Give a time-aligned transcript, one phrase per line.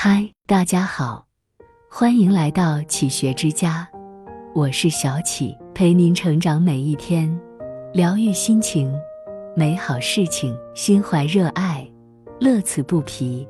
[0.00, 1.26] 嗨，大家好，
[1.90, 3.84] 欢迎来到启学之家，
[4.54, 7.36] 我是小启，陪您成长每一天，
[7.92, 8.94] 疗愈心情，
[9.56, 11.84] 美好事情，心怀热爱，
[12.38, 13.44] 乐此不疲。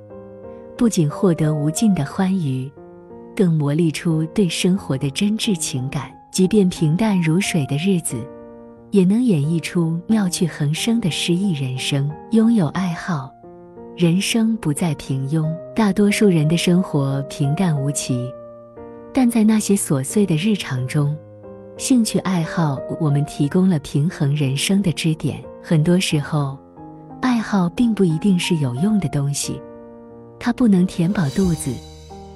[0.75, 2.73] 不仅获得无尽的欢愉，
[3.37, 6.11] 更磨砺出对生活的真挚情感。
[6.33, 8.27] 即便平淡如水的日子，
[8.91, 12.11] 也能演绎出妙趣横生的诗意人生。
[12.31, 13.31] 拥有爱好。
[13.99, 18.33] 人生不再平庸，大多数人的生活平淡无奇，
[19.13, 21.17] 但在那些琐碎的日常中，
[21.77, 25.43] 兴趣爱好我们提供了平衡人生的支点。
[25.61, 26.57] 很多时候，
[27.21, 29.61] 爱好并不一定是有用的东西，
[30.39, 31.75] 它不能填饱肚子，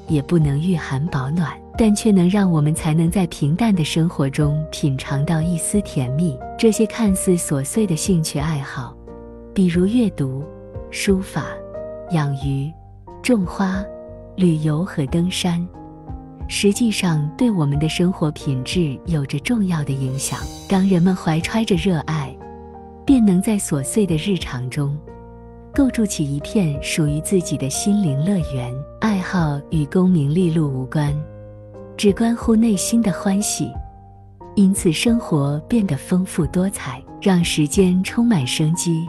[0.09, 6.37] 也不能御寒保暖，但却能让我们才能在平淡的生活中品尝到一丝甜蜜。
[6.59, 8.93] 这些看似琐碎的兴趣爱好，
[9.55, 10.43] 比如阅读。
[10.95, 11.46] 书法、
[12.10, 12.70] 养鱼、
[13.23, 13.82] 种花、
[14.37, 15.66] 旅游和登山，
[16.48, 20.38] 实际上对我们的生活品质有着重要的影响。
[20.68, 22.37] 当人们怀揣着热爱，
[23.07, 24.95] 便能在琐碎的日常中，
[25.74, 28.71] 构筑起一片属于自己的心灵乐园。
[29.01, 31.18] 爱好与功名利禄无关，
[31.96, 33.73] 只关乎内心的欢喜。
[34.56, 39.06] 因此，生活变得丰富多彩，让时间充满生机。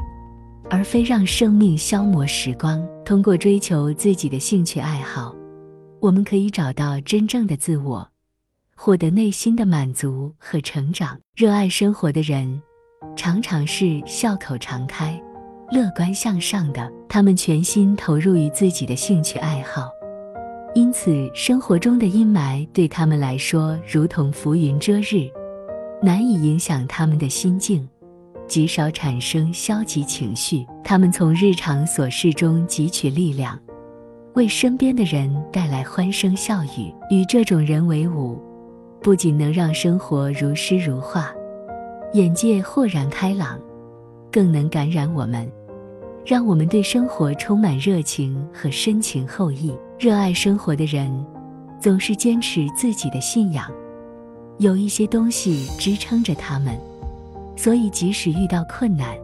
[0.74, 2.84] 而非让生命消磨时光。
[3.06, 5.36] 通过追求自己的兴趣爱好，
[6.00, 8.10] 我们可以找到真正的自我，
[8.76, 11.16] 获得内心的满足和成长。
[11.36, 12.60] 热爱生活的人，
[13.16, 15.22] 常常是笑口常开、
[15.70, 16.92] 乐观向上的。
[17.08, 19.92] 他们全心投入于自己的兴趣爱好，
[20.74, 25.30] 因此生活中的阴霾对他们来说如同浮云遮日，
[26.02, 27.88] 难以影响他们的心境。
[28.48, 33.58] 极少产生消极情绪，他们从日常琐事中汲取力量，
[34.36, 36.94] 为身边的人带来欢声笑语。
[37.10, 38.40] 与这种人为伍，
[39.02, 41.34] 不仅能让生活如诗如画，
[42.14, 43.59] 眼界豁然开朗，
[44.32, 45.50] 更能感染我们，
[46.26, 49.76] 让我们对生活充满热情和深情厚谊。
[50.00, 51.26] 热爱生活的人，
[51.80, 53.72] 总是坚持自己的信仰，
[54.59, 56.78] 有一些东西支撑着他们。
[57.56, 59.16] 所以，即使遇到困难，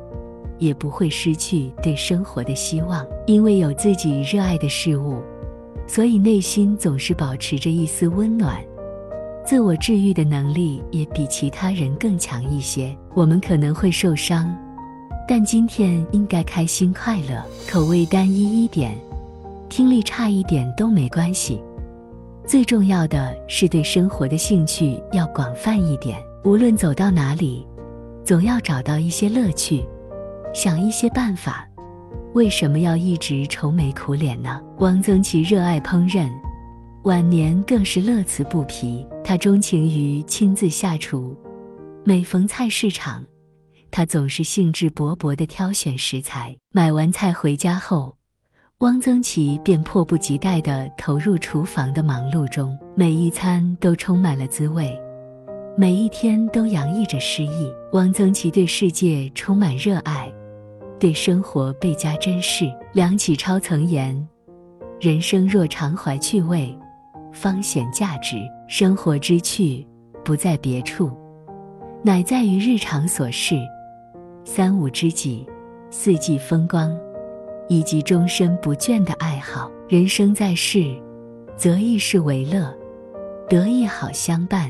[0.60, 3.06] 也不会失去对生活的希望。
[3.26, 5.22] 因为有自己热爱的事物，
[5.88, 8.62] 所以内心总是保持着一丝温暖，
[9.46, 12.96] 自我治愈的能力也比其他人更强一些。
[13.16, 14.56] 我们可能会受伤，
[15.28, 17.44] 但今天应该开心快乐。
[17.70, 18.96] 口味单一一点，
[19.70, 21.62] 听力差一点都没关系。
[22.46, 26.18] 最重要的是对生活的兴趣要广泛一点。
[26.44, 27.66] 无论走到哪里。
[28.24, 29.84] 总要找到一些乐趣，
[30.54, 31.68] 想一些办法。
[32.34, 34.62] 为什么要一直愁眉苦脸呢？
[34.78, 36.30] 汪曾祺热爱烹饪，
[37.04, 39.06] 晚年更是乐此不疲。
[39.24, 41.36] 他钟情于亲自下厨，
[42.04, 43.26] 每逢菜市场，
[43.90, 46.56] 他总是兴致勃勃地挑选食材。
[46.72, 48.16] 买完菜回家后，
[48.80, 54.96] 汪曾祺便迫不及待地投入厨房的忙碌中，每一餐都充满了滋味。
[55.80, 57.74] 每一天都洋溢着诗意。
[57.94, 60.30] 汪曾祺对世界充满热爱，
[61.00, 62.70] 对生活倍加珍视。
[62.92, 64.28] 梁启超曾言
[65.00, 66.78] ：“人生若常怀趣味，
[67.32, 68.36] 方显价值。
[68.68, 69.88] 生活之趣
[70.22, 71.10] 不在别处，
[72.04, 73.56] 乃在于日常琐事、
[74.44, 75.48] 三五知己、
[75.90, 76.94] 四季风光，
[77.70, 79.72] 以及终身不倦的爱好。
[79.88, 80.94] 人生在世，
[81.56, 82.70] 择一事为乐，
[83.48, 84.70] 得一好相伴。”